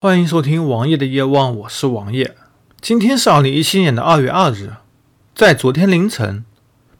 [0.00, 2.36] 欢迎收听王爷的夜望，我是王爷。
[2.80, 4.74] 今天是二零一七年的二月二日，
[5.34, 6.44] 在昨天凌晨，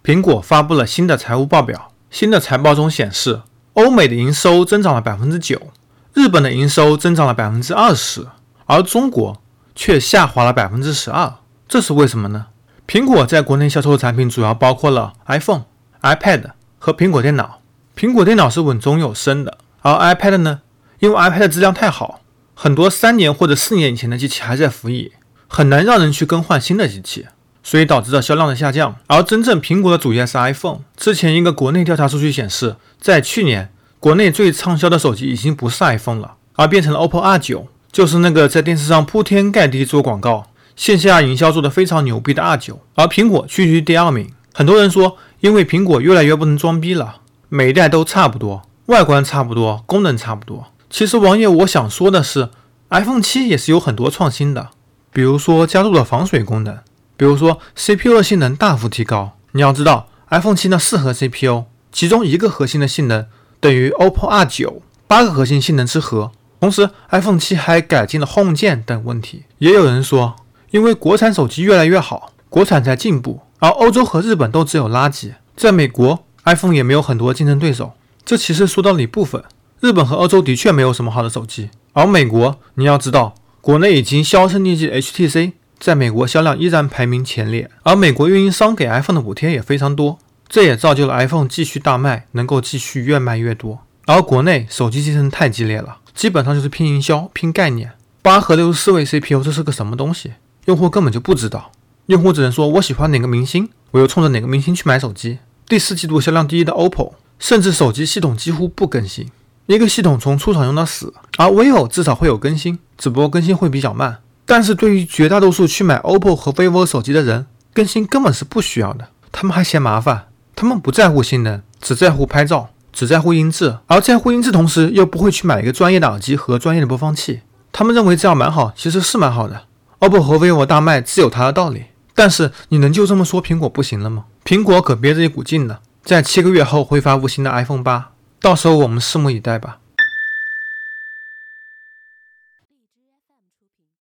[0.03, 1.93] 苹果发布了新的财务报表。
[2.11, 3.43] 新的财报中显示，
[3.75, 5.69] 欧美的营收增长了百分之九，
[6.13, 8.27] 日本的营收增长了百分之二十，
[8.67, 9.41] 而中国
[9.77, 11.35] 却下滑了百分之十二。
[11.69, 12.47] 这是为什么呢？
[12.89, 15.67] 苹果在国内销售的产品主要包括了 iPhone、
[16.03, 17.61] iPad 和苹果电脑。
[17.97, 20.63] 苹果电脑是稳中有升的，而 iPad 呢？
[20.99, 22.23] 因为 iPad 质量太好，
[22.61, 25.13] 很多三年或者四年以前的机器还在服役，
[25.47, 27.25] 很难让人去更换新的机器，
[27.63, 28.97] 所以导致了销量的下降。
[29.07, 30.81] 而真正苹果的主业是 iPhone。
[30.97, 40.49] 之前一个国内调查数据显示，在去年国内最畅销的手机已经不是 iPhone 了，而变成了 OPPO R9，就是那个在电视上铺天盖地做广告。
[40.75, 44.33] 线下营销做得非常牛逼的 R 九，而苹果屈居第二名。
[44.53, 50.67] 很多人说，因为苹果越来越不能装逼了，每一代都差不多，外观差不多，功能差不多。
[50.91, 52.49] 其实王爷我想说的是
[52.91, 54.71] ，iPhone 七也是有很多创新的，
[55.13, 56.79] 比如说加入了防水功能，
[57.17, 59.37] 比如说 CPU 的性能大幅提高。
[59.53, 63.27] 你要知道，iPhone 七呢四核 CPU，其中一个核心的性能
[63.61, 66.33] 等于 OPPO R 九八个核心性能之和。
[66.61, 69.45] 同时，iPhone 七还改进了 Home 键等问题。
[69.59, 70.37] 也有人说。
[70.71, 75.33] 因为国产手机越来越好，国产在进步，而欧洲和日本都只有垃圾。
[75.57, 77.95] 在美国，iPhone 也没有很多竞争对手。
[78.23, 79.43] 这其实说到了一部分，
[79.81, 93.79] 日本和欧洲的确没有什么好的手机，而美国，你要知道，国内已经销声匿迹的 HTC，在美国销量依然排名前列，而美国运营商给 iPhone 的补贴也非常多，这也造就了 iPhone 继续大卖，能够继续越卖越多。
[94.07, 97.93] 而国内手机竞争太激烈了，基本上就是拼营销、拼概念。
[98.21, 100.33] 八核六十四位 CPU，这是个什么东西？
[100.65, 101.71] 用户根本就不知道，
[102.07, 105.39] 用户只能说我喜欢哪个明星，我又冲着哪个明星去买手机。
[105.69, 109.31] 第四季度销量第一的 OPPO，甚至手机系统几乎不更新，
[109.75, 111.13] 一个系统从出厂用到死。
[111.37, 114.19] 而 vivo 至少会有更新，只不过更新会比较慢。
[114.47, 119.09] 但是对于绝大多数去买 OPPO 和 vivo 手机的人，更新根本是不需要的。
[119.31, 127.43] 他们还嫌麻烦，他们不在乎性能，只在乎拍照，只在乎音质，而在乎音质同时又不会去买一个专业的耳机和专业的播放器。
[127.71, 129.65] 他们认为这样蛮好，其实是蛮好的。
[130.01, 131.85] OPPO 和 vivo 大卖自有它的道理，
[132.15, 134.25] 但是你能就这么说苹果不行了吗？
[134.45, 139.79] 苹果可憋着一股劲呢，在七个月后会发布新的 iPhone 八，到时候我们拭目以待吧。